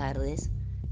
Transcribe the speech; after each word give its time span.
tardes. 0.00 0.48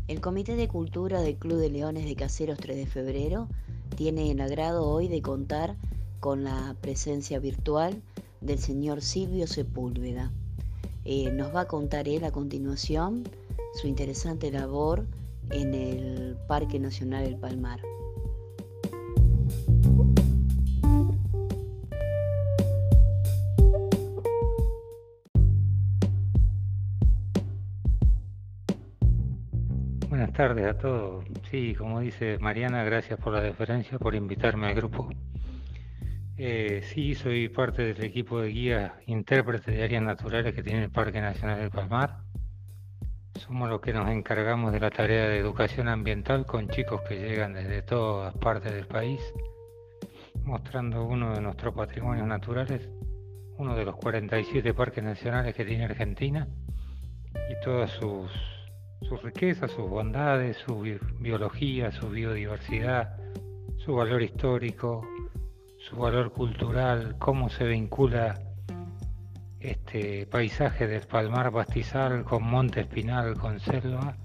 El 0.06 0.20
Comité 0.20 0.54
de 0.54 0.68
Cultura 0.68 1.22
del 1.22 1.36
Club 1.36 1.56
de 1.56 1.70
Leones 1.70 2.04
de 2.04 2.14
Caseros 2.14 2.58
3 2.58 2.76
de 2.76 2.86
Febrero 2.86 3.48
tiene 3.96 4.30
el 4.30 4.38
agrado 4.38 4.86
hoy 4.86 5.08
de 5.08 5.22
contar 5.22 5.76
con 6.20 6.44
la 6.44 6.76
presencia 6.82 7.38
virtual 7.38 8.02
del 8.42 8.58
señor 8.58 9.00
Silvio 9.00 9.46
Sepúlveda. 9.46 10.30
Eh, 11.06 11.30
nos 11.32 11.54
va 11.54 11.62
a 11.62 11.68
contar 11.68 12.06
él 12.06 12.22
a 12.22 12.32
continuación 12.32 13.24
su 13.80 13.86
interesante 13.86 14.50
labor 14.50 15.06
en 15.48 15.72
el 15.72 16.36
Parque 16.46 16.78
Nacional 16.78 17.24
del 17.24 17.38
Palmar. 17.38 17.80
Tardes 30.38 30.66
a 30.68 30.78
todos. 30.78 31.24
Sí, 31.50 31.74
como 31.74 31.98
dice 31.98 32.38
Mariana, 32.38 32.84
gracias 32.84 33.18
por 33.18 33.32
la 33.32 33.40
deferencia, 33.40 33.98
por 33.98 34.14
invitarme 34.14 34.68
al 34.68 34.74
grupo. 34.76 35.08
Eh, 36.36 36.80
sí, 36.84 37.16
soy 37.16 37.48
parte 37.48 37.82
del 37.82 38.04
equipo 38.04 38.40
de 38.40 38.50
guía 38.50 38.94
intérprete 39.06 39.72
de 39.72 39.82
áreas 39.82 40.04
naturales 40.04 40.54
que 40.54 40.62
tiene 40.62 40.84
el 40.84 40.90
Parque 40.92 41.20
Nacional 41.20 41.58
del 41.58 41.70
Palmar. 41.70 42.18
Somos 43.34 43.68
los 43.68 43.80
que 43.80 43.92
nos 43.92 44.08
encargamos 44.10 44.70
de 44.70 44.78
la 44.78 44.90
tarea 44.90 45.28
de 45.28 45.38
educación 45.38 45.88
ambiental 45.88 46.46
con 46.46 46.68
chicos 46.68 47.00
que 47.08 47.16
llegan 47.16 47.54
desde 47.54 47.82
todas 47.82 48.32
partes 48.36 48.72
del 48.72 48.86
país, 48.86 49.20
mostrando 50.44 51.04
uno 51.04 51.34
de 51.34 51.40
nuestros 51.40 51.74
patrimonios 51.74 52.28
naturales, 52.28 52.88
uno 53.56 53.74
de 53.74 53.84
los 53.84 53.96
47 53.96 54.72
parques 54.72 55.02
nacionales 55.02 55.52
que 55.56 55.64
tiene 55.64 55.86
Argentina 55.86 56.46
y 57.50 57.64
todas 57.64 57.90
sus, 57.90 58.57
sus 59.02 59.22
riquezas, 59.22 59.70
sus 59.70 59.88
bondades, 59.88 60.56
su 60.58 60.80
biología, 61.20 61.92
su 61.92 62.08
biodiversidad, 62.10 63.16
su 63.76 63.94
valor 63.94 64.22
histórico, 64.22 65.06
su 65.78 65.96
valor 65.96 66.32
cultural, 66.32 67.16
cómo 67.18 67.48
se 67.48 67.64
vincula 67.66 68.34
este 69.60 70.26
paisaje 70.26 70.86
del 70.86 71.06
palmar 71.06 71.52
pastizal 71.52 72.24
con 72.24 72.44
monte 72.44 72.80
espinal, 72.80 73.34
con 73.38 73.58
selva, 73.60 74.16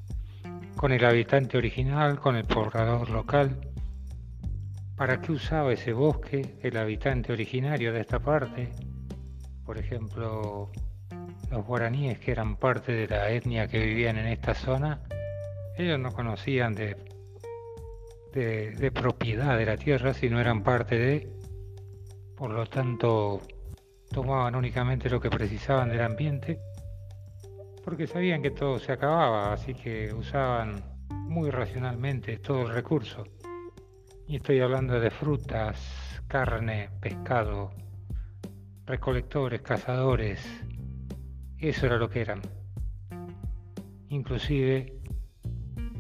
con 0.76 0.92
el 0.92 1.06
habitante 1.06 1.58
original, 1.58 2.20
con 2.20 2.36
el 2.36 2.46
poblador 2.46 3.10
local. 3.10 3.72
¿Para 4.96 5.22
qué 5.22 5.32
usaba 5.32 5.74
ese 5.74 5.94
bosque 5.94 6.60
el 6.62 6.78
habitante 6.78 7.34
originario 7.34 7.94
de 7.94 8.02
esta 8.02 8.20
parte? 8.20 8.72
Por 9.66 9.78
ejemplo, 9.78 10.72
los 11.54 11.66
guaraníes 11.66 12.20
que 12.20 12.32
eran 12.32 12.58
parte 12.58 12.92
de 12.92 13.08
la 13.08 13.30
etnia 13.30 13.68
que 13.68 13.80
vivían 13.80 14.18
en 14.18 14.28
esta 14.28 14.56
zona, 14.56 15.02
ellos 15.78 16.00
no 16.00 16.12
conocían 16.12 16.74
de, 16.74 16.98
de, 18.34 18.92
propiedad 18.92 19.58
de 19.58 19.66
la 19.66 19.78
tierra, 19.78 20.14
sino 20.14 20.40
eran 20.40 20.64
parte 20.64 20.98
de 20.98 21.30
por 22.36 22.50
lo 22.50 22.66
tanto 22.66 23.42
tomaban 24.12 24.56
únicamente 24.56 25.10
lo 25.10 25.22
que 25.22 25.30
precisaban 25.30 25.90
del 25.90 26.02
ambiente, 26.02 26.60
porque 27.86 28.08
sabían 28.08 28.42
que 28.42 28.52
todo 28.52 28.80
se 28.80 28.92
acababa, 28.92 29.54
así 29.54 29.74
que 29.76 30.12
usaban 30.14 30.84
muy 31.10 31.52
racionalmente 31.52 32.38
todo 32.38 32.64
el 32.64 32.74
recurso. 32.74 33.24
Y 34.28 34.38
estoy 34.38 34.60
hablando 34.60 35.00
de 35.00 35.12
frutas, 35.12 36.22
carne, 36.28 36.90
pescado, 37.00 37.72
recolectores, 38.86 39.62
cazadores, 39.62 40.46
eso 41.70 41.86
era 41.86 41.98
lo 41.98 42.10
que 42.10 42.22
eran. 42.22 42.42
Inclusive 44.10 45.00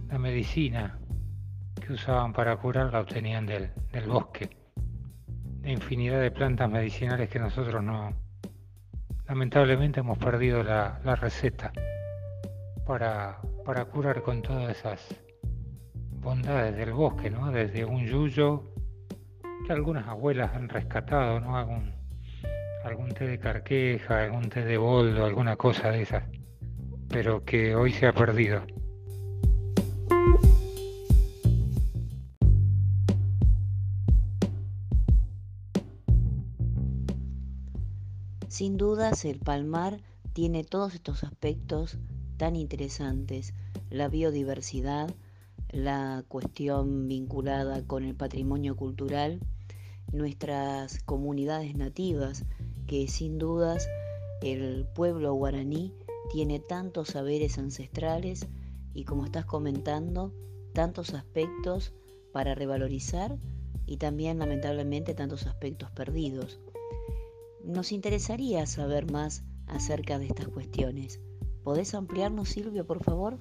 la 0.09 0.17
medicina 0.17 0.99
que 1.79 1.93
usaban 1.93 2.33
para 2.33 2.55
curar 2.57 2.93
la 2.93 3.01
obtenían 3.01 3.45
del, 3.45 3.71
del 3.91 4.07
bosque 4.07 4.63
infinidad 5.71 6.19
de 6.19 6.31
plantas 6.31 6.69
medicinales 6.69 7.29
que 7.29 7.39
nosotros 7.39 7.83
no, 7.83 8.13
lamentablemente 9.27 10.01
hemos 10.01 10.17
perdido 10.17 10.63
la, 10.63 10.99
receta 11.15 11.71
para, 12.85 13.39
para, 13.65 13.85
curar 13.85 14.21
con 14.21 14.41
todas 14.41 14.77
esas 14.77 14.99
bondades 16.19 16.75
del 16.75 16.91
bosque, 16.91 17.29
¿no? 17.29 17.51
Desde 17.51 17.85
un 17.85 18.05
yuyo 18.05 18.73
que 19.65 19.71
algunas 19.71 20.07
abuelas 20.07 20.53
han 20.53 20.67
rescatado, 20.67 21.39
¿no? 21.39 21.57
Algún 22.83 23.09
té 23.13 23.25
de 23.27 23.39
carqueja, 23.39 24.23
algún 24.23 24.49
té 24.49 24.63
de 24.65 24.77
boldo, 24.77 25.25
alguna 25.25 25.55
cosa 25.55 25.89
de 25.91 26.01
esas, 26.01 26.23
pero 27.07 27.43
que 27.43 27.75
hoy 27.75 27.91
se 27.91 28.07
ha 28.07 28.13
perdido. 28.13 28.61
Sin 38.47 38.77
dudas, 38.77 39.25
el 39.25 39.39
palmar 39.39 39.99
tiene 40.33 40.63
todos 40.63 40.93
estos 40.93 41.23
aspectos 41.23 41.97
tan 42.37 42.55
interesantes, 42.55 43.53
la 43.89 44.09
biodiversidad, 44.09 45.09
la 45.69 46.23
cuestión 46.27 47.07
vinculada 47.07 47.85
con 47.87 48.03
el 48.03 48.15
patrimonio 48.15 48.75
cultural, 48.75 49.39
nuestras 50.11 51.01
comunidades 51.03 51.75
nativas, 51.75 52.45
que 52.93 53.07
sin 53.07 53.39
dudas 53.39 53.89
el 54.43 54.85
pueblo 54.85 55.33
guaraní 55.33 55.95
tiene 56.31 56.59
tantos 56.59 57.07
saberes 57.07 57.57
ancestrales 57.57 58.45
y 58.93 59.05
como 59.05 59.25
estás 59.25 59.45
comentando, 59.45 60.31
tantos 60.73 61.15
aspectos 61.15 61.91
para 62.31 62.53
revalorizar 62.53 63.39
y 63.87 63.97
también 63.97 64.37
lamentablemente 64.37 65.15
tantos 65.15 65.47
aspectos 65.47 65.89
perdidos. 65.89 66.59
Nos 67.63 67.91
interesaría 67.91 68.67
saber 68.67 69.11
más 69.11 69.43
acerca 69.65 70.19
de 70.19 70.27
estas 70.27 70.49
cuestiones. 70.49 71.19
¿Podés 71.63 71.95
ampliarnos, 71.95 72.49
Silvio, 72.49 72.85
por 72.85 73.03
favor? 73.03 73.39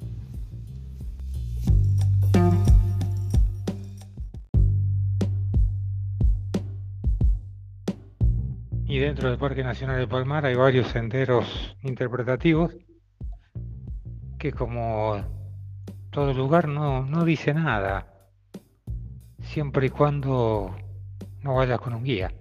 Y 8.93 8.99
dentro 8.99 9.31
del 9.31 9.39
Parque 9.39 9.65
Nacional 9.65 9.99
de 9.99 10.07
Palmar 10.07 10.45
hay 10.45 10.55
varios 10.55 10.89
senderos 10.89 11.75
interpretativos 11.81 12.77
que 14.39 14.53
como 14.53 15.17
todo 16.11 16.35
lugar 16.35 16.69
no, 16.69 17.03
no 17.07 17.25
dice 17.25 17.55
nada, 17.55 18.07
siempre 19.41 19.87
y 19.87 19.89
cuando 19.89 20.77
no 21.41 21.55
vayas 21.55 21.81
con 21.81 21.95
un 21.95 22.05
guía. 22.05 22.35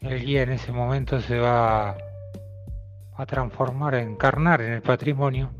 El 0.00 0.24
guía 0.24 0.44
en 0.44 0.52
ese 0.52 0.72
momento 0.72 1.20
se 1.20 1.38
va 1.38 1.98
a 3.14 3.26
transformar, 3.26 3.96
a 3.96 4.00
encarnar 4.00 4.62
en 4.62 4.72
el 4.72 4.80
patrimonio 4.80 5.52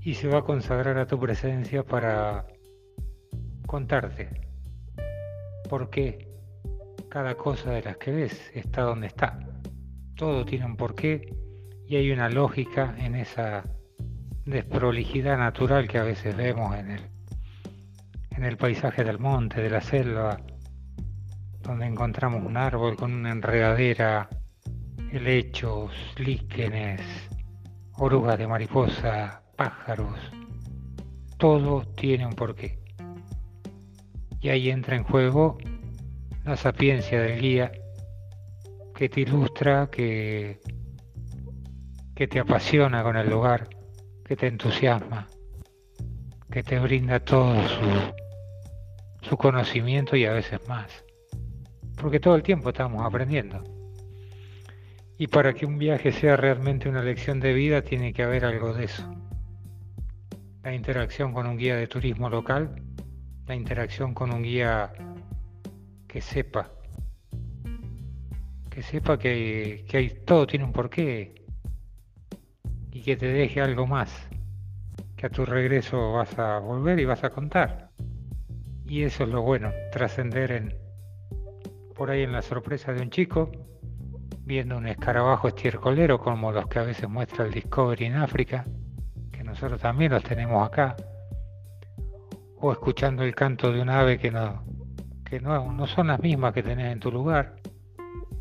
y 0.00 0.14
se 0.14 0.28
va 0.28 0.38
a 0.38 0.42
consagrar 0.42 0.96
a 0.96 1.06
tu 1.06 1.20
presencia 1.20 1.82
para 1.82 2.46
contarte 3.66 4.40
por 5.68 5.90
qué 5.90 6.25
cada 7.16 7.34
cosa 7.34 7.70
de 7.70 7.80
las 7.80 7.96
que 7.96 8.10
ves 8.10 8.50
está 8.52 8.82
donde 8.82 9.06
está. 9.06 9.38
Todo 10.16 10.44
tiene 10.44 10.66
un 10.66 10.76
porqué 10.76 11.34
y 11.88 11.96
hay 11.96 12.10
una 12.10 12.28
lógica 12.28 12.94
en 12.98 13.14
esa 13.14 13.64
desprolijidad 14.44 15.38
natural 15.38 15.88
que 15.88 15.96
a 15.96 16.02
veces 16.02 16.36
vemos 16.36 16.76
en 16.76 16.90
el, 16.90 17.00
en 18.32 18.44
el 18.44 18.58
paisaje 18.58 19.02
del 19.02 19.18
monte, 19.18 19.62
de 19.62 19.70
la 19.70 19.80
selva, 19.80 20.42
donde 21.62 21.86
encontramos 21.86 22.44
un 22.44 22.58
árbol 22.58 22.96
con 22.96 23.14
una 23.14 23.30
enredadera, 23.30 24.28
helechos, 25.10 25.92
líquenes, 26.18 27.00
orugas 27.94 28.38
de 28.38 28.46
mariposa, 28.46 29.40
pájaros. 29.56 30.20
Todo 31.38 31.82
tiene 31.94 32.26
un 32.26 32.34
porqué. 32.34 32.78
Y 34.42 34.50
ahí 34.50 34.68
entra 34.68 34.96
en 34.96 35.04
juego 35.04 35.56
la 36.46 36.56
sapiencia 36.56 37.20
del 37.20 37.40
guía 37.40 37.72
que 38.94 39.08
te 39.10 39.20
ilustra, 39.20 39.90
que, 39.90 40.60
que 42.14 42.26
te 42.26 42.38
apasiona 42.38 43.02
con 43.02 43.16
el 43.16 43.28
lugar, 43.28 43.68
que 44.24 44.36
te 44.36 44.46
entusiasma, 44.46 45.26
que 46.50 46.62
te 46.62 46.78
brinda 46.78 47.20
todo 47.20 47.54
su, 47.68 49.28
su 49.28 49.36
conocimiento 49.36 50.16
y 50.16 50.24
a 50.24 50.32
veces 50.32 50.66
más 50.66 51.06
porque 51.96 52.20
todo 52.20 52.36
el 52.36 52.42
tiempo 52.42 52.68
estamos 52.68 53.04
aprendiendo. 53.04 53.62
Y 55.18 55.28
para 55.28 55.54
que 55.54 55.64
un 55.64 55.78
viaje 55.78 56.12
sea 56.12 56.36
realmente 56.36 56.88
una 56.88 57.02
lección 57.02 57.40
de 57.40 57.54
vida 57.54 57.82
tiene 57.82 58.12
que 58.12 58.22
haber 58.22 58.44
algo 58.44 58.74
de 58.74 58.84
eso. 58.84 59.10
La 60.62 60.74
interacción 60.74 61.32
con 61.32 61.46
un 61.46 61.56
guía 61.56 61.76
de 61.76 61.86
turismo 61.86 62.28
local, 62.28 62.82
la 63.46 63.54
interacción 63.54 64.12
con 64.12 64.32
un 64.32 64.42
guía 64.42 64.92
que 66.16 66.22
sepa, 66.22 66.70
que 68.70 68.80
sepa 68.80 69.18
que, 69.18 69.84
que 69.86 69.98
hay, 69.98 70.08
todo 70.24 70.46
tiene 70.46 70.64
un 70.64 70.72
porqué 70.72 71.44
y 72.90 73.02
que 73.02 73.18
te 73.18 73.26
deje 73.26 73.60
algo 73.60 73.86
más, 73.86 74.26
que 75.14 75.26
a 75.26 75.28
tu 75.28 75.44
regreso 75.44 76.12
vas 76.12 76.38
a 76.38 76.58
volver 76.58 77.00
y 77.00 77.04
vas 77.04 77.22
a 77.22 77.28
contar. 77.28 77.90
Y 78.86 79.02
eso 79.02 79.24
es 79.24 79.28
lo 79.28 79.42
bueno, 79.42 79.70
trascender 79.92 80.52
en 80.52 80.74
por 81.94 82.10
ahí 82.10 82.22
en 82.22 82.32
la 82.32 82.40
sorpresa 82.40 82.94
de 82.94 83.02
un 83.02 83.10
chico, 83.10 83.52
viendo 84.40 84.78
un 84.78 84.86
escarabajo 84.86 85.48
estiercolero 85.48 86.18
como 86.18 86.50
los 86.50 86.66
que 86.66 86.78
a 86.78 86.84
veces 86.84 87.10
muestra 87.10 87.44
el 87.44 87.52
Discovery 87.52 88.06
en 88.06 88.14
África, 88.14 88.64
que 89.32 89.44
nosotros 89.44 89.82
también 89.82 90.12
los 90.12 90.22
tenemos 90.22 90.66
acá, 90.66 90.96
o 92.58 92.72
escuchando 92.72 93.22
el 93.22 93.34
canto 93.34 93.70
de 93.70 93.82
un 93.82 93.90
ave 93.90 94.18
que 94.18 94.30
no, 94.30 94.64
que 95.28 95.40
no, 95.40 95.86
son 95.88 96.06
las 96.06 96.20
mismas 96.20 96.54
que 96.54 96.62
tenés 96.62 96.92
en 96.92 97.00
tu 97.00 97.10
lugar, 97.10 97.56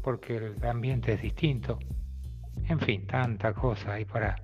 porque 0.04 0.38
el 0.38 0.66
ambiente 0.66 1.14
es 1.14 1.22
distinto. 1.22 1.80
En 2.68 2.80
fin, 2.80 3.06
tanta 3.08 3.54
cosa 3.54 3.94
hay 3.94 4.06
para, 4.06 4.36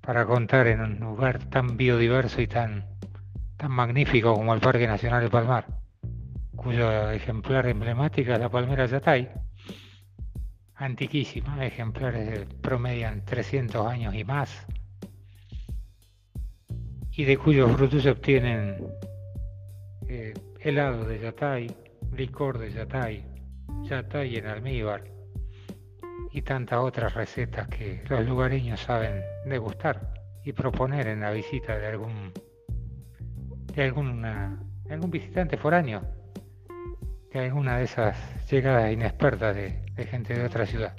para 0.00 0.26
contar 0.26 0.66
en 0.66 0.80
un 0.80 0.98
lugar 0.98 1.38
tan 1.48 1.76
biodiverso 1.76 2.42
y 2.42 2.48
tan, 2.48 2.84
tan 3.56 3.70
magnífico 3.70 4.34
como 4.34 4.52
el 4.54 4.60
Parque 4.60 4.86
Nacional 4.86 5.22
de 5.22 5.30
Palmar, 5.30 5.66
cuyo 6.56 7.10
ejemplar 7.10 7.66
emblemática 7.66 8.34
es 8.34 8.40
la 8.40 8.48
palmera 8.48 8.86
Yatay, 8.86 9.30
antiquísima, 10.74 11.64
ejemplares 11.64 12.46
promedian 12.60 13.24
300 13.24 13.86
años 13.86 14.14
y 14.14 14.24
más, 14.24 14.66
y 17.12 17.24
de 17.24 17.36
cuyos 17.36 17.70
frutos 17.72 18.02
se 18.02 18.10
obtienen 18.10 18.76
eh, 20.08 20.34
helado 20.62 21.04
de 21.04 21.18
Yatay, 21.18 21.74
licor 22.12 22.58
de 22.58 22.70
Yatay, 22.70 23.24
Yatay 23.82 24.36
en 24.36 24.46
almíbar 24.46 25.04
y 26.32 26.42
tantas 26.42 26.80
otras 26.80 27.14
recetas 27.14 27.66
que 27.68 28.02
los 28.08 28.26
lugareños 28.26 28.80
saben 28.80 29.22
degustar 29.46 30.12
y 30.44 30.52
proponer 30.52 31.06
en 31.06 31.20
la 31.20 31.30
visita 31.30 31.78
de 31.78 31.86
algún 31.86 32.32
de 33.74 33.82
algún 33.84 35.10
visitante 35.10 35.56
foráneo, 35.56 36.02
de 37.32 37.40
alguna 37.40 37.78
de 37.78 37.84
esas 37.84 38.16
llegadas 38.50 38.92
inexpertas 38.92 39.56
de 39.56 40.06
gente 40.06 40.34
de 40.34 40.44
otra 40.44 40.66
ciudad. 40.66 40.94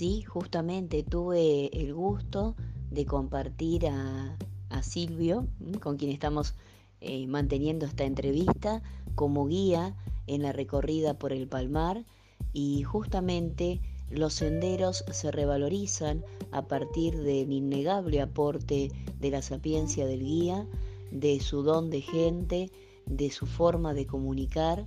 Sí, 0.00 0.22
justamente 0.22 1.02
tuve 1.02 1.66
el 1.78 1.92
gusto 1.92 2.56
de 2.90 3.04
compartir 3.04 3.86
a, 3.88 4.34
Silvio, 4.80 5.46
con 5.82 5.98
quien 5.98 6.10
estamos 6.10 6.54
eh, 7.02 7.26
manteniendo 7.26 7.84
esta 7.84 8.04
entrevista, 8.04 8.82
como 9.14 9.46
guía 9.46 9.94
en 10.26 10.40
la 10.40 10.52
recorrida 10.52 11.18
por 11.18 11.34
el 11.34 11.48
Palmar 11.48 12.06
y 12.54 12.82
justamente 12.82 13.82
los 14.08 14.32
senderos 14.32 15.04
se 15.12 15.30
revalorizan 15.30 16.24
a 16.50 16.66
partir 16.66 17.18
del 17.18 17.52
innegable 17.52 18.22
aporte 18.22 18.90
de 19.18 19.30
la 19.30 19.42
sapiencia 19.42 20.06
del 20.06 20.24
guía, 20.24 20.66
de 21.10 21.40
su 21.40 21.62
don 21.62 21.90
de 21.90 22.00
gente, 22.00 22.70
de 23.04 23.30
su 23.30 23.44
forma 23.44 23.92
de 23.92 24.06
comunicar 24.06 24.86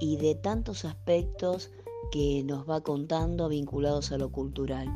y 0.00 0.18
de 0.18 0.36
tantos 0.36 0.84
aspectos 0.84 1.72
que 2.10 2.42
nos 2.44 2.68
va 2.68 2.80
contando 2.80 3.48
vinculados 3.48 4.12
a 4.12 4.18
lo 4.18 4.30
cultural. 4.30 4.88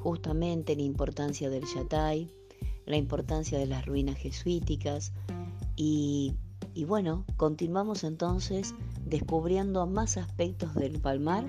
Justamente 0.00 0.76
la 0.76 0.82
importancia 0.82 1.50
del 1.50 1.64
Yatay, 1.64 2.32
la 2.86 2.96
importancia 2.96 3.58
de 3.58 3.66
las 3.66 3.86
ruinas 3.86 4.16
jesuíticas 4.16 5.12
y, 5.76 6.34
y 6.74 6.84
bueno, 6.84 7.24
continuamos 7.36 8.04
entonces 8.04 8.74
descubriendo 9.04 9.86
más 9.86 10.16
aspectos 10.16 10.74
del 10.74 11.00
Palmar 11.00 11.46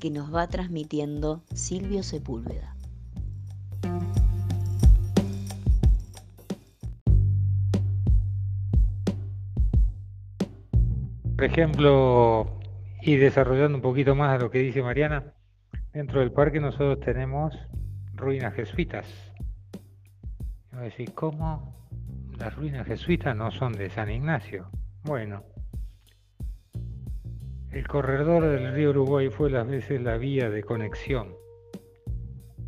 que 0.00 0.10
nos 0.10 0.34
va 0.34 0.48
transmitiendo 0.48 1.42
Silvio 1.54 2.02
Sepúlveda. 2.02 2.76
Por 11.36 11.44
ejemplo, 11.44 12.46
y 13.06 13.14
desarrollando 13.14 13.78
un 13.78 13.82
poquito 13.82 14.16
más 14.16 14.42
lo 14.42 14.50
que 14.50 14.58
dice 14.58 14.82
Mariana, 14.82 15.32
dentro 15.92 16.18
del 16.18 16.32
parque 16.32 16.58
nosotros 16.58 16.98
tenemos 16.98 17.56
ruinas 18.14 18.52
jesuitas. 18.54 19.06
a 20.72 20.80
decir, 20.80 21.14
¿cómo 21.14 21.88
las 22.36 22.56
ruinas 22.56 22.84
jesuitas 22.84 23.36
no 23.36 23.52
son 23.52 23.74
de 23.74 23.90
San 23.90 24.10
Ignacio? 24.10 24.68
Bueno, 25.04 25.44
el 27.70 27.86
corredor 27.86 28.42
del 28.42 28.74
río 28.74 28.90
Uruguay 28.90 29.30
fue 29.30 29.50
las 29.50 29.68
veces 29.68 30.02
la 30.02 30.16
vía 30.16 30.50
de 30.50 30.64
conexión 30.64 31.32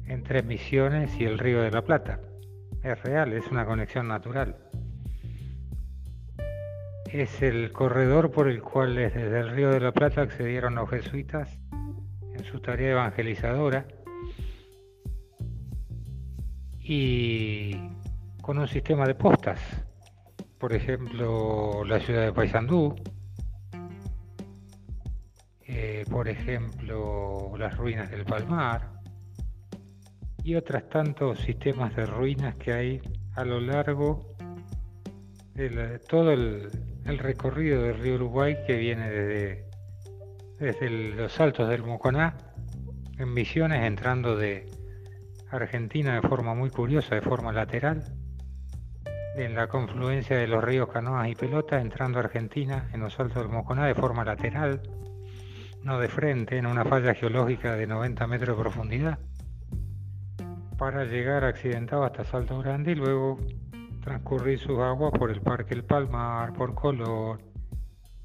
entre 0.07 0.45
Misiones 0.45 1.19
y 1.19 1.25
el 1.25 1.41
río 1.41 1.63
de 1.63 1.73
la 1.73 1.83
Plata. 1.83 2.21
Es 2.85 3.03
real, 3.03 3.33
es 3.33 3.49
una 3.49 3.67
conexión 3.67 4.07
natural 4.07 4.57
es 7.13 7.43
el 7.43 7.73
corredor 7.73 8.31
por 8.31 8.49
el 8.49 8.63
cual 8.63 8.95
desde 8.95 9.41
el 9.41 9.51
Río 9.51 9.71
de 9.71 9.81
la 9.81 9.93
Plata 9.93 10.23
accedieron 10.23 10.75
los 10.75 10.91
jesuitas 10.91 11.59
en 12.35 12.45
su 12.45 12.61
tarea 12.61 12.93
evangelizadora. 12.93 13.87
Y 16.81 17.77
con 18.43 18.59
un 18.59 18.69
sistema 18.69 19.07
de 19.07 19.15
postas, 19.15 19.61
por 20.59 20.73
ejemplo 20.73 21.85
la 21.85 21.99
ciudad 22.01 22.25
de 22.25 22.33
Paysandú, 22.33 22.95
eh, 25.67 26.05
por 26.11 26.29
ejemplo 26.29 27.53
las 27.59 27.77
ruinas 27.77 28.11
del 28.11 28.25
Palmar 28.25 28.91
y 30.43 30.55
otros 30.55 30.89
tantos 30.89 31.41
sistemas 31.41 31.95
de 31.97 32.07
ruinas 32.07 32.57
que 32.57 32.73
hay 32.73 33.03
a 33.35 33.45
lo 33.45 33.61
largo 33.61 34.35
de 35.55 35.99
todo 36.09 36.31
el, 36.33 36.71
el 37.05 37.19
recorrido 37.19 37.83
del 37.83 37.99
río 37.99 38.15
Uruguay 38.17 38.57
que 38.67 38.77
viene 38.77 39.11
desde, 39.11 39.65
desde 40.59 40.91
los 40.91 41.39
altos 41.41 41.69
del 41.69 41.83
Moconá, 41.83 42.37
en 43.19 43.33
Misiones, 43.33 43.85
entrando 43.85 44.37
de 44.37 44.71
Argentina 45.51 46.15
de 46.15 46.23
forma 46.23 46.55
muy 46.55 46.71
curiosa, 46.71 47.15
de 47.15 47.23
forma 47.23 47.53
lateral, 47.53 48.05
en 49.37 49.55
la 49.55 49.69
confluencia 49.69 50.37
de 50.37 50.47
los 50.47 50.63
ríos 50.63 50.89
Canoas 50.89 51.29
y 51.29 51.35
Pelota, 51.35 51.81
entrando 51.81 52.19
a 52.19 52.23
Argentina 52.23 52.89
en 52.93 53.01
los 53.01 53.19
altos 53.19 53.43
del 53.43 53.53
Moconá 53.53 53.87
de 53.87 53.95
forma 53.95 54.25
lateral, 54.25 54.83
no 55.83 55.99
de 55.99 56.09
frente, 56.09 56.59
en 56.59 56.67
una 56.67 56.85
falla 56.85 57.15
geológica 57.15 57.75
de 57.77 57.87
90 57.87 58.27
metros 58.27 58.57
de 58.57 58.63
profundidad, 58.63 59.19
para 60.77 61.05
llegar 61.05 61.45
accidentado 61.45 62.05
hasta 62.05 62.25
Salto 62.25 62.59
Grande 62.59 62.93
y 62.93 62.95
luego 62.95 63.39
transcurrir 64.09 64.59
sus 64.59 64.79
aguas 64.79 65.13
por 65.19 65.31
el 65.31 65.43
Parque 65.43 65.75
El 65.75 65.85
Palmar, 65.85 66.55
por 66.55 66.75
Color, 66.75 67.43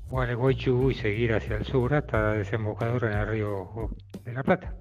Gualeguaychú 0.09 0.91
y 0.91 0.93
seguir 0.93 1.33
hacia 1.33 1.57
el 1.57 1.65
sur 1.65 1.93
hasta 1.93 2.21
la 2.21 2.31
desembocadura 2.35 3.11
en 3.11 3.17
el 3.17 3.27
río 3.27 3.89
de 4.23 4.31
la 4.31 4.43
Plata. 4.43 4.77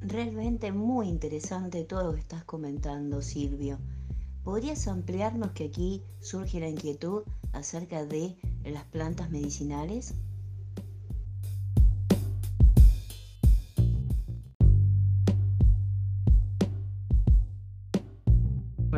Realmente 0.00 0.70
muy 0.70 1.08
interesante 1.08 1.82
todo 1.82 2.04
lo 2.04 2.14
que 2.14 2.20
estás 2.20 2.44
comentando, 2.44 3.20
Silvio. 3.20 3.78
¿Podrías 4.44 4.86
ampliarnos 4.86 5.50
que 5.50 5.64
aquí 5.64 6.04
surge 6.20 6.60
la 6.60 6.68
inquietud 6.68 7.24
acerca 7.52 8.06
de 8.06 8.36
las 8.64 8.84
plantas 8.84 9.30
medicinales? 9.30 10.14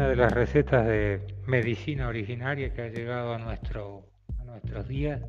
Una 0.00 0.08
de 0.08 0.16
las 0.16 0.32
recetas 0.32 0.86
de 0.86 1.20
medicina 1.46 2.08
originaria 2.08 2.72
que 2.72 2.80
ha 2.80 2.88
llegado 2.88 3.34
a, 3.34 3.38
nuestro, 3.38 4.06
a 4.38 4.44
nuestros 4.44 4.88
días 4.88 5.20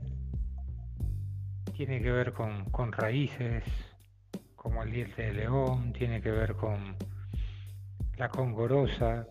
tiene 1.76 2.02
que 2.02 2.10
ver 2.10 2.32
con, 2.32 2.94
raíces 2.94 3.66
como 4.56 4.82
el 4.84 4.92
diente 4.92 5.24
de 5.24 5.34
león, 5.34 5.92
tiene 5.92 6.22
que 6.22 6.32
ver 6.32 6.54
con 6.54 6.96
la 8.16 8.30
congorosa, 8.30 9.28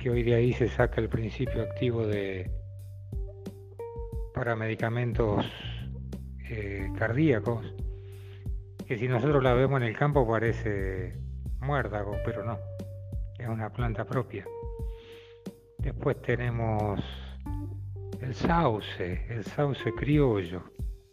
que 0.00 0.10
hoy 0.10 0.24
de 0.24 0.34
ahí 0.34 0.52
se 0.52 0.66
saca 0.66 1.00
el 1.00 1.08
principio 1.08 1.62
activo 1.62 2.04
de 2.04 2.50
para 4.34 4.56
medicamentos 4.56 5.46
eh, 6.48 6.90
cardíacos, 6.98 7.72
que 8.84 8.98
si 8.98 9.06
nosotros 9.06 9.44
la 9.44 9.54
vemos 9.54 9.80
en 9.80 9.86
el 9.86 9.96
campo 9.96 10.26
parece 10.26 11.14
muérdago, 11.60 12.16
pero 12.24 12.44
no 12.44 12.58
es 13.40 13.48
una 13.48 13.70
planta 13.70 14.04
propia. 14.04 14.44
Después 15.78 16.20
tenemos 16.20 17.00
el 18.20 18.34
sauce, 18.34 19.26
el 19.30 19.44
sauce 19.44 19.92
criollo, 19.92 20.62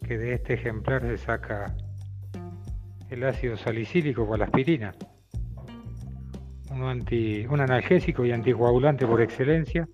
que 0.06 0.18
de 0.18 0.34
este 0.34 0.54
ejemplar 0.54 1.02
se 1.02 1.16
saca 1.16 1.74
el 3.08 3.24
ácido 3.24 3.56
salicílico 3.56 4.26
con 4.26 4.38
la 4.38 4.44
aspirina, 4.44 4.94
un, 6.70 6.82
anti, 6.82 7.46
un 7.46 7.60
analgésico 7.60 8.26
y 8.26 8.32
anticoagulante 8.32 9.06
por 9.06 9.22
excelencia, 9.22 9.88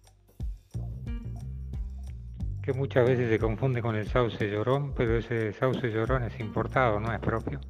que 2.62 2.72
muchas 2.72 3.08
veces 3.08 3.28
se 3.30 3.38
confunde 3.38 3.80
con 3.80 3.94
el 3.94 4.08
sauce 4.08 4.50
llorón, 4.50 4.92
pero 4.94 5.18
ese 5.18 5.52
sauce 5.52 5.88
llorón 5.90 6.24
es 6.24 6.40
importado, 6.40 6.98
no 6.98 7.12
es 7.12 7.20
propio. 7.20 7.60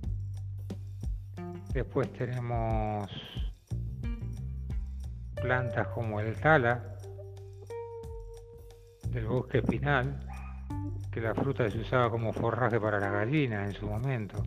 Después 1.74 2.10
tenemos 2.12 3.10
plantas 5.44 5.88
como 5.88 6.20
el 6.20 6.34
tala 6.40 6.82
del 9.10 9.26
bosque 9.26 9.58
espinal, 9.58 10.18
que 11.12 11.20
la 11.20 11.34
fruta 11.34 11.68
se 11.68 11.80
usaba 11.80 12.08
como 12.08 12.32
forraje 12.32 12.80
para 12.80 12.98
las 12.98 13.12
gallinas 13.12 13.68
en 13.68 13.78
su 13.78 13.86
momento. 13.86 14.42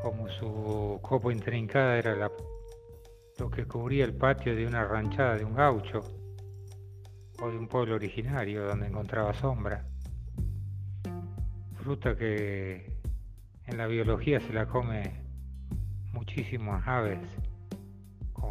Como 0.00 0.30
su 0.30 0.98
copa 1.02 1.30
intrincada 1.30 1.98
era 1.98 2.30
lo 3.38 3.50
que 3.50 3.66
cubría 3.66 4.06
el 4.06 4.14
patio 4.14 4.56
de 4.56 4.66
una 4.66 4.82
ranchada 4.82 5.36
de 5.36 5.44
un 5.44 5.56
gaucho 5.56 6.00
o 7.42 7.50
de 7.50 7.58
un 7.58 7.68
pueblo 7.68 7.96
originario 7.96 8.64
donde 8.64 8.86
encontraba 8.86 9.34
sombra. 9.34 9.84
Fruta 11.82 12.16
que 12.16 12.96
en 13.66 13.76
la 13.76 13.86
biología 13.86 14.40
se 14.40 14.54
la 14.54 14.64
come 14.64 15.20
muchísimas 16.12 16.88
aves, 16.88 17.18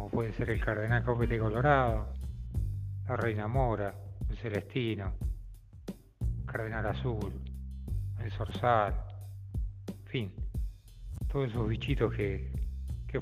como 0.02 0.10
puede 0.10 0.32
ser 0.32 0.50
el 0.50 0.60
cardenal 0.60 1.04
copete 1.04 1.38
colorado, 1.38 2.08
la 3.06 3.14
reina 3.14 3.46
mora, 3.46 3.94
el 4.28 4.36
celestino, 4.36 5.12
cardenal 6.44 6.84
azul, 6.86 7.32
el 8.18 8.32
zorzal, 8.32 8.94
en 9.86 10.06
fin, 10.06 10.32
todos 11.30 11.50
esos 11.50 11.68
bichitos 11.68 12.12
que, 12.14 12.50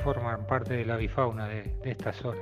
forman 0.02 0.46
parte 0.46 0.72
de 0.72 0.86
la 0.86 0.96
bifauna 0.96 1.48
de 1.48 1.78
esta 1.84 2.14
zona. 2.14 2.40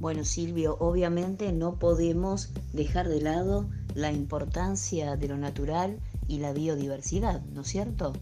Bueno, 0.00 0.24
Silvio, 0.24 0.78
obviamente 0.80 1.52
no 1.52 1.78
podemos 1.78 2.54
dejar 2.72 3.06
de 3.06 3.20
lado 3.20 3.68
la 3.94 4.10
importancia 4.10 5.14
de 5.16 5.28
lo 5.28 5.36
natural 5.36 6.00
y 6.26 6.38
la 6.38 6.54
biodiversidad, 6.54 7.42
¿no 7.52 7.60
es 7.60 7.66
cierto? 7.66 8.14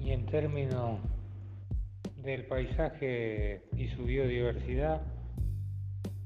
Y 0.00 0.10
en 0.10 0.26
términos 0.26 1.00
del 2.22 2.44
paisaje 2.46 3.64
y 3.74 3.88
su 3.96 4.04
biodiversidad, 4.04 5.00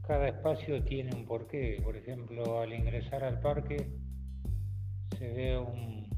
cada 0.09 0.29
espacio 0.29 0.83
tiene 0.85 1.15
un 1.15 1.27
porqué. 1.27 1.83
Por 1.85 1.95
ejemplo, 1.95 2.63
al 2.63 2.73
ingresar 2.73 3.23
al 3.23 3.41
parque 3.41 3.91
se 5.19 5.29
ve 5.29 5.59
un, 5.59 6.09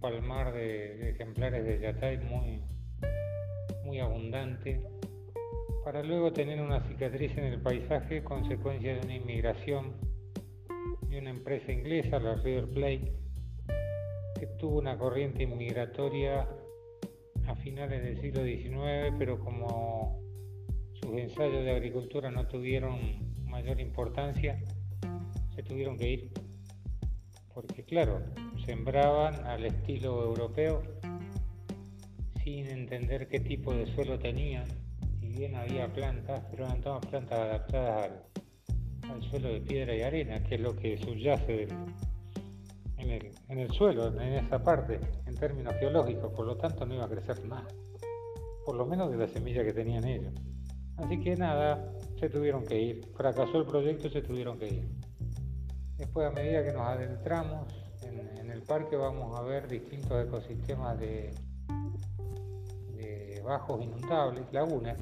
palmar 0.00 0.52
de, 0.52 1.10
ejemplares 1.10 1.64
de 1.64 1.78
yatay 1.78 2.18
muy, 2.18 2.60
muy 3.84 4.00
abundante, 4.00 4.82
para 5.84 6.02
luego 6.02 6.32
tener 6.32 6.60
una 6.60 6.80
cicatriz 6.88 7.38
en 7.38 7.44
el 7.44 7.62
paisaje 7.62 8.22
consecuencia 8.24 8.96
de 8.96 9.00
una 9.00 9.14
inmigración 9.14 9.92
de 11.08 11.18
una 11.20 11.30
empresa 11.30 11.70
inglesa, 11.70 12.18
la 12.18 12.34
River 12.34 12.68
Plate, 12.68 13.12
que 14.40 14.46
tuvo 14.58 14.80
una 14.80 14.98
corriente 14.98 15.44
inmigratoria 15.44 16.48
a 17.46 17.54
finales 17.56 18.02
del 18.02 18.20
siglo 18.20 18.42
XIX, 18.42 19.14
pero 19.18 19.38
como 19.38 20.20
sus 21.02 21.18
ensayos 21.18 21.64
de 21.64 21.70
agricultura 21.72 22.30
no 22.30 22.46
tuvieron 22.46 22.98
mayor 23.44 23.80
importancia, 23.80 24.58
se 25.54 25.62
tuvieron 25.62 25.98
que 25.98 26.10
ir. 26.10 26.30
Porque 27.52 27.84
claro, 27.84 28.22
sembraban 28.64 29.44
al 29.46 29.66
estilo 29.66 30.24
europeo 30.24 30.82
sin 32.42 32.66
entender 32.68 33.28
qué 33.28 33.40
tipo 33.40 33.74
de 33.74 33.86
suelo 33.94 34.18
tenían. 34.18 34.64
Si 35.20 35.28
bien 35.28 35.54
había 35.56 35.92
plantas, 35.92 36.44
pero 36.50 36.64
eran 36.64 36.80
todas 36.80 37.04
plantas 37.06 37.38
adaptadas 37.38 38.10
al, 39.10 39.22
suelo 39.24 39.48
de 39.48 39.60
piedra 39.60 39.94
y 39.94 40.02
arena, 40.02 40.42
que 40.44 40.54
es 40.54 40.60
lo 40.60 40.74
que 40.74 40.96
subyace 40.96 41.68
en, 42.96 43.10
el, 43.10 43.30
en 43.48 43.58
el 43.58 43.70
suelo, 43.72 44.08
en 44.08 44.32
esa 44.44 44.62
parte, 44.62 44.98
en 45.26 45.34
términos 45.34 45.74
geológicos. 45.78 46.32
Por 46.32 46.46
lo 46.46 46.56
tanto, 46.56 46.86
no 46.86 46.94
iba 46.94 47.04
a 47.04 47.08
crecer 47.08 47.44
nada. 47.44 47.68
Por 48.64 48.76
lo 48.76 48.86
menos 48.86 49.10
de 49.10 49.18
la 49.18 49.28
semilla 49.28 49.64
que 49.64 49.72
tenían 49.72 50.06
ellos. 50.06 50.32
Así 50.98 51.20
que 51.20 51.36
nada, 51.36 51.92
se 52.18 52.28
tuvieron 52.28 52.64
que 52.64 52.80
ir. 52.80 53.06
Fracasó 53.16 53.58
el 53.58 53.66
proyecto, 53.66 54.08
se 54.08 54.22
tuvieron 54.22 54.58
que 54.58 54.68
ir. 54.68 54.88
Después, 55.96 56.26
a 56.26 56.30
medida 56.30 56.64
que 56.64 56.72
nos 56.72 56.82
adentramos 56.82 57.66
en, 58.02 58.50
el 58.50 58.62
parque, 58.62 58.96
vamos 58.96 59.38
a 59.38 59.42
ver 59.42 59.66
distintos 59.66 60.26
ecosistemas 60.26 60.98
de, 60.98 61.34
de 62.94 63.40
bajos 63.44 63.82
inundables, 63.82 64.44
lagunas, 64.52 64.98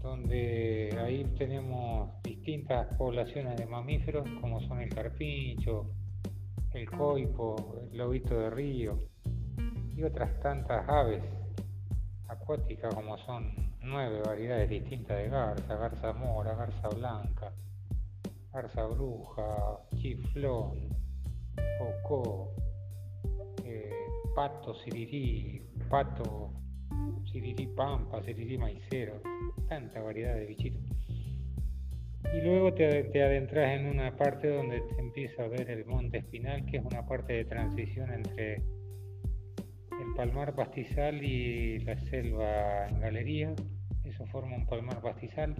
donde 0.00 0.96
ahí 1.02 1.24
tenemos 1.36 2.22
distintas 2.22 2.94
poblaciones 2.96 3.56
de 3.56 3.66
mamíferos, 3.66 4.28
como 4.40 4.60
son 4.60 4.80
el 4.80 4.94
carpincho, 4.94 5.90
el 6.74 6.90
coipo, 6.90 7.76
el 7.90 7.96
lobito 7.96 8.38
de 8.38 8.50
río 8.50 8.98
y 9.96 10.02
otras 10.02 10.38
tantas 10.40 10.88
aves 10.88 11.22
acuáticas 12.28 12.94
como 12.94 13.16
son 13.18 13.63
nueve 13.84 14.20
variedades 14.24 14.70
distintas 14.70 15.18
de 15.18 15.28
garza, 15.28 15.76
garza 15.76 16.12
mora, 16.12 16.54
garza 16.54 16.88
blanca, 16.88 17.52
garza 18.52 18.86
bruja, 18.86 19.80
chiflón, 19.96 20.88
cocó, 21.78 22.54
eh, 23.64 23.90
pato 24.34 24.74
sirirí, 24.74 25.62
pato 25.88 26.50
sirirí 27.30 27.66
pampa, 27.68 28.22
sirirí 28.22 28.56
maicero, 28.58 29.20
tanta 29.68 30.00
variedad 30.00 30.34
de 30.34 30.46
bichitos. 30.46 30.82
Y 32.32 32.40
luego 32.40 32.72
te, 32.74 33.04
te, 33.04 33.22
adentras 33.22 33.78
en 33.78 33.86
una 33.86 34.16
parte 34.16 34.48
donde 34.48 34.80
te 34.80 34.98
empieza 34.98 35.44
a 35.44 35.48
ver 35.48 35.70
el 35.70 35.84
monte 35.84 36.18
espinal, 36.18 36.64
que 36.64 36.78
es 36.78 36.84
una 36.84 37.06
parte 37.06 37.34
de 37.34 37.44
transición 37.44 38.12
entre 38.12 38.62
palmar 40.14 40.54
pastizal 40.54 41.22
y 41.22 41.80
la 41.80 41.98
selva 41.98 42.88
en 42.88 43.00
galería, 43.00 43.54
eso 44.04 44.26
forma 44.26 44.56
un 44.56 44.66
palmar 44.66 45.00
pastizal. 45.00 45.54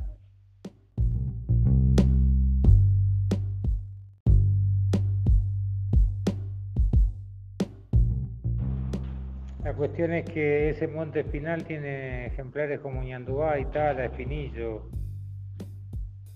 La 9.65 9.73
cuestión 9.75 10.13
es 10.13 10.25
que 10.27 10.69
ese 10.69 10.87
monte 10.87 11.21
espinal 11.21 11.65
tiene 11.65 12.27
ejemplares 12.27 12.81
como 12.81 13.03
ñandubá, 13.03 13.59
itala, 13.59 14.05
espinillo, 14.05 14.91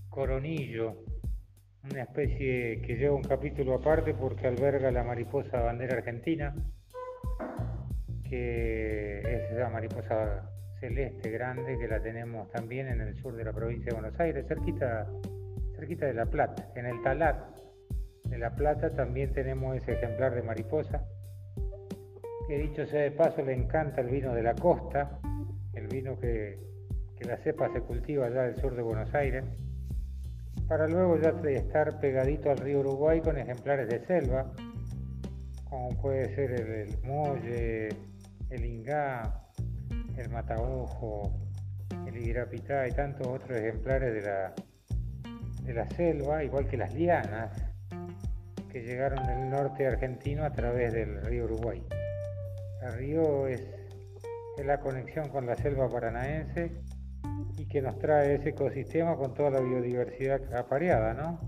coronillo, 0.08 1.04
una 1.90 2.02
especie 2.02 2.80
que 2.80 2.96
lleva 2.96 3.14
un 3.14 3.22
capítulo 3.22 3.74
aparte 3.74 4.14
porque 4.14 4.46
alberga 4.46 4.90
la 4.90 5.04
mariposa 5.04 5.60
bandera 5.60 5.98
argentina, 5.98 6.54
que 8.28 9.20
es 9.20 9.50
esa 9.52 9.68
mariposa 9.68 10.50
celeste 10.80 11.30
grande 11.30 11.78
que 11.78 11.88
la 11.88 12.00
tenemos 12.00 12.50
también 12.50 12.88
en 12.88 13.00
el 13.00 13.16
sur 13.16 13.34
de 13.34 13.44
la 13.44 13.52
provincia 13.52 13.86
de 13.86 14.00
Buenos 14.00 14.18
Aires, 14.20 14.46
cerquita, 14.46 15.06
cerquita 15.74 16.06
de 16.06 16.14
La 16.14 16.26
Plata. 16.26 16.68
En 16.76 16.86
el 16.86 17.02
talar 17.02 17.48
de 18.24 18.38
La 18.38 18.54
Plata 18.54 18.90
también 18.90 19.32
tenemos 19.32 19.76
ese 19.76 19.92
ejemplar 19.92 20.34
de 20.34 20.42
mariposa, 20.42 21.02
que 22.46 22.58
dicho 22.58 22.86
sea 22.86 23.02
de 23.02 23.10
paso 23.10 23.42
le 23.42 23.54
encanta 23.54 24.00
el 24.00 24.08
vino 24.08 24.34
de 24.34 24.42
la 24.42 24.54
costa, 24.54 25.18
el 25.74 25.86
vino 25.88 26.18
que, 26.18 26.58
que 27.18 27.24
la 27.24 27.36
cepa 27.38 27.72
se 27.72 27.80
cultiva 27.80 28.26
allá 28.26 28.42
del 28.42 28.56
sur 28.56 28.74
de 28.74 28.82
Buenos 28.82 29.12
Aires, 29.14 29.44
para 30.68 30.86
luego 30.86 31.18
ya 31.18 31.30
estar 31.50 31.98
pegadito 31.98 32.50
al 32.50 32.58
río 32.58 32.80
Uruguay 32.80 33.20
con 33.20 33.38
ejemplares 33.38 33.88
de 33.88 34.04
selva, 34.06 34.52
como 35.68 35.88
puede 36.00 36.34
ser 36.34 36.52
el, 36.52 36.68
el 36.68 37.02
molle, 37.02 37.88
el 38.50 38.64
ingá, 38.64 39.42
el 40.16 40.28
mataojo, 40.30 41.38
el 42.06 42.16
higuirapitá 42.16 42.88
y 42.88 42.92
tantos 42.92 43.26
otros 43.26 43.58
ejemplares 43.58 44.14
de 44.14 44.22
la, 44.22 44.54
de 45.62 45.74
la 45.74 45.88
selva, 45.90 46.42
igual 46.42 46.66
que 46.66 46.76
las 46.76 46.94
lianas, 46.94 47.50
que 48.70 48.82
llegaron 48.82 49.24
del 49.26 49.50
norte 49.50 49.86
argentino 49.86 50.44
a 50.44 50.52
través 50.52 50.92
del 50.92 51.22
río 51.22 51.44
Uruguay. 51.44 51.82
El 52.82 52.92
río 52.94 53.46
es, 53.46 53.62
es 54.56 54.66
la 54.66 54.80
conexión 54.80 55.28
con 55.28 55.46
la 55.46 55.56
selva 55.56 55.88
paranaense 55.88 56.72
y 57.56 57.66
que 57.66 57.82
nos 57.82 57.98
trae 57.98 58.34
ese 58.34 58.50
ecosistema 58.50 59.16
con 59.16 59.34
toda 59.34 59.50
la 59.50 59.60
biodiversidad 59.60 60.54
apareada, 60.54 61.14
¿no? 61.14 61.40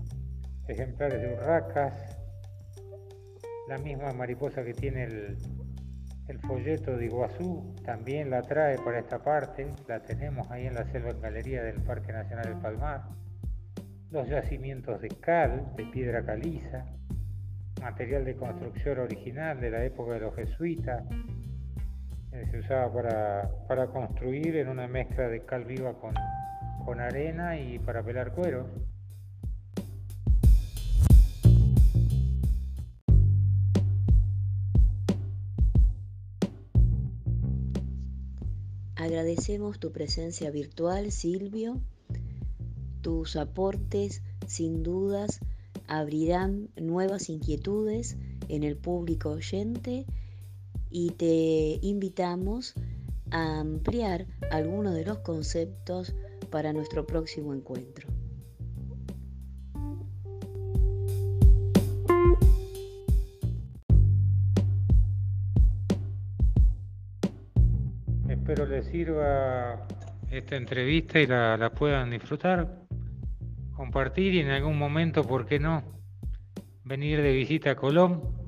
Ejemplares 0.67 1.21
de 1.21 1.33
urracas, 1.33 2.17
la 3.67 3.77
misma 3.77 4.11
mariposa 4.11 4.63
que 4.63 4.73
tiene 4.73 5.03
el, 5.03 5.37
el 6.27 6.39
folleto 6.39 6.95
de 6.97 7.05
Iguazú 7.05 7.75
también 7.83 8.29
la 8.29 8.41
trae 8.41 8.77
para 8.77 8.99
esta 8.99 9.19
parte, 9.19 9.67
la 9.87 10.01
tenemos 10.01 10.49
ahí 10.51 10.67
en 10.67 10.75
la 10.75 10.85
selva 10.91 11.11
en 11.11 11.21
galería 11.21 11.63
del 11.63 11.81
Parque 11.81 12.13
Nacional 12.13 12.45
del 12.45 12.57
Palmar. 12.57 13.03
Los 14.11 14.27
yacimientos 14.27 15.01
de 15.01 15.09
cal, 15.09 15.73
de 15.75 15.85
piedra 15.85 16.23
caliza, 16.23 16.85
material 17.81 18.25
de 18.25 18.35
construcción 18.35 18.99
original 18.99 19.59
de 19.59 19.71
la 19.71 19.83
época 19.83 20.13
de 20.13 20.19
los 20.19 20.35
jesuitas, 20.35 21.03
eh, 22.31 22.47
se 22.49 22.59
usaba 22.59 23.51
para, 23.67 23.87
construir 23.87 24.55
en 24.55 24.69
una 24.69 24.87
mezcla 24.87 25.27
de 25.27 25.43
cal 25.45 25.65
viva 25.65 25.93
con, 25.93 26.13
con 26.85 26.99
arena 27.01 27.57
y 27.57 27.79
para 27.79 28.03
pelar 28.03 28.31
cuero. 28.31 28.69
Agradecemos 39.01 39.79
tu 39.79 39.91
presencia 39.91 40.51
virtual, 40.51 41.11
Silvio. 41.11 41.81
Tus 43.01 43.35
aportes, 43.35 44.21
sin 44.45 44.83
dudas, 44.83 45.39
abrirán 45.87 46.69
nuevas 46.75 47.27
inquietudes 47.27 48.15
en 48.47 48.63
el 48.63 48.77
público 48.77 49.31
oyente 49.31 50.05
y 50.91 51.09
te 51.09 51.79
invitamos 51.81 52.75
a 53.31 53.61
ampliar 53.61 54.27
algunos 54.51 54.93
de 54.93 55.05
los 55.05 55.17
conceptos 55.17 56.13
para 56.51 56.71
nuestro 56.71 57.07
próximo 57.07 57.55
encuentro. 57.55 58.10
Sirva 68.91 69.87
esta 70.29 70.55
entrevista 70.57 71.19
y 71.19 71.27
la, 71.27 71.55
la 71.57 71.71
puedan 71.71 72.09
disfrutar, 72.09 72.81
compartir 73.73 74.33
y 74.33 74.39
en 74.39 74.49
algún 74.49 74.77
momento, 74.77 75.23
¿por 75.23 75.45
qué 75.45 75.59
no? 75.59 75.83
Venir 76.83 77.21
de 77.21 77.31
visita 77.31 77.71
a 77.71 77.75
Colón 77.75 78.41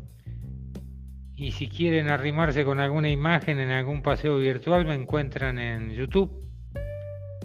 y 1.35 1.51
si 1.51 1.67
quieren 1.67 2.09
arrimarse 2.09 2.63
con 2.63 2.79
alguna 2.79 3.09
imagen 3.09 3.59
en 3.59 3.69
algún 3.71 4.01
paseo 4.01 4.37
virtual, 4.37 4.85
me 4.85 4.95
encuentran 4.95 5.57
en 5.59 5.91
YouTube, 5.91 6.31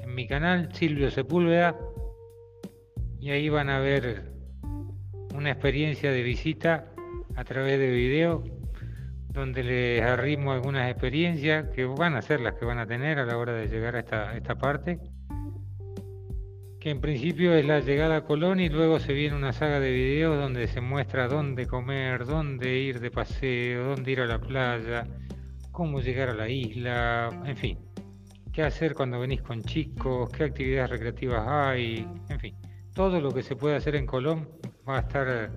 en 0.02 0.14
mi 0.14 0.26
canal 0.26 0.74
Silvio 0.74 1.10
Sepúlveda, 1.10 1.76
y 3.20 3.30
ahí 3.30 3.48
van 3.48 3.70
a 3.70 3.78
ver 3.78 4.32
una 5.34 5.50
experiencia 5.50 6.12
de 6.12 6.22
visita 6.22 6.92
a 7.34 7.44
través 7.44 7.78
de 7.78 7.90
video, 7.90 8.44
donde 9.28 9.62
les 9.62 10.02
arrimo 10.02 10.52
algunas 10.52 10.90
experiencias 10.90 11.68
que 11.74 11.84
van 11.84 12.16
a 12.16 12.22
ser 12.22 12.40
las 12.40 12.54
que 12.54 12.64
van 12.64 12.78
a 12.78 12.86
tener 12.86 13.18
a 13.18 13.26
la 13.26 13.36
hora 13.36 13.52
de 13.52 13.68
llegar 13.68 13.96
a 13.96 14.00
esta, 14.00 14.36
esta 14.36 14.56
parte 14.56 14.98
que 16.80 16.90
en 16.90 17.00
principio 17.00 17.54
es 17.54 17.66
la 17.66 17.80
llegada 17.80 18.18
a 18.18 18.24
Colón 18.24 18.60
y 18.60 18.68
luego 18.68 19.00
se 19.00 19.12
viene 19.12 19.36
una 19.36 19.52
saga 19.52 19.80
de 19.80 19.90
videos 19.90 20.38
donde 20.38 20.68
se 20.68 20.80
muestra 20.80 21.26
dónde 21.26 21.66
comer, 21.66 22.24
dónde 22.24 22.78
ir 22.78 23.00
de 23.00 23.10
paseo, 23.10 23.88
dónde 23.88 24.12
ir 24.12 24.20
a 24.20 24.26
la 24.26 24.40
playa, 24.40 25.04
cómo 25.72 26.00
llegar 26.00 26.28
a 26.28 26.34
la 26.34 26.48
isla, 26.48 27.30
en 27.44 27.56
fin, 27.56 27.78
qué 28.52 28.62
hacer 28.62 28.94
cuando 28.94 29.18
venís 29.18 29.42
con 29.42 29.62
chicos, 29.62 30.30
qué 30.30 30.44
actividades 30.44 30.90
recreativas 30.90 31.44
hay, 31.48 32.06
en 32.28 32.38
fin, 32.38 32.54
todo 32.94 33.20
lo 33.20 33.32
que 33.32 33.42
se 33.42 33.56
puede 33.56 33.74
hacer 33.74 33.96
en 33.96 34.06
Colón 34.06 34.48
va 34.88 34.98
a 34.98 35.00
estar 35.00 35.50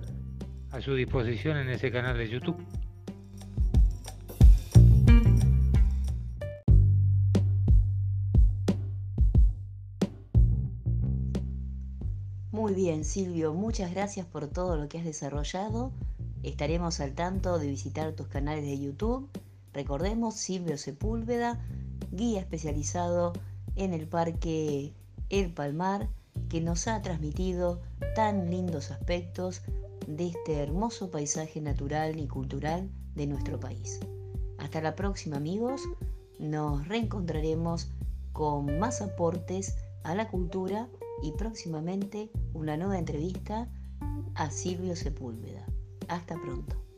a 0.72 0.80
su 0.80 0.94
disposición 0.94 1.56
en 1.56 1.68
ese 1.68 1.92
canal 1.92 2.18
de 2.18 2.28
YouTube. 2.28 2.66
Muy 12.72 12.84
bien, 12.84 13.04
Silvio, 13.04 13.52
muchas 13.52 13.90
gracias 13.90 14.24
por 14.24 14.48
todo 14.48 14.78
lo 14.78 14.88
que 14.88 14.96
has 14.96 15.04
desarrollado. 15.04 15.92
Estaremos 16.42 17.00
al 17.00 17.12
tanto 17.12 17.58
de 17.58 17.66
visitar 17.66 18.14
tus 18.14 18.28
canales 18.28 18.64
de 18.64 18.78
YouTube. 18.78 19.28
Recordemos, 19.74 20.36
Silvio 20.36 20.78
Sepúlveda, 20.78 21.62
guía 22.12 22.40
especializado 22.40 23.34
en 23.76 23.92
el 23.92 24.08
Parque 24.08 24.94
El 25.28 25.52
Palmar, 25.52 26.08
que 26.48 26.62
nos 26.62 26.88
ha 26.88 27.02
transmitido 27.02 27.82
tan 28.14 28.50
lindos 28.50 28.90
aspectos 28.90 29.60
de 30.06 30.28
este 30.28 30.62
hermoso 30.62 31.10
paisaje 31.10 31.60
natural 31.60 32.18
y 32.18 32.26
cultural 32.26 32.88
de 33.14 33.26
nuestro 33.26 33.60
país. 33.60 34.00
Hasta 34.56 34.80
la 34.80 34.94
próxima 34.94 35.36
amigos, 35.36 35.82
nos 36.38 36.88
reencontraremos 36.88 37.90
con 38.32 38.78
más 38.78 39.02
aportes 39.02 39.76
a 40.04 40.14
la 40.14 40.30
cultura 40.30 40.88
y 41.22 41.32
próximamente 41.32 42.30
una 42.54 42.76
nueva 42.76 42.98
entrevista 42.98 43.68
a 44.34 44.50
Silvio 44.50 44.96
Sepúlveda. 44.96 45.64
Hasta 46.08 46.34
pronto. 46.40 46.91